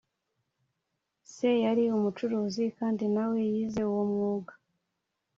[1.33, 4.53] Se yari umucuzi, kandi nawe yize uwo mwuga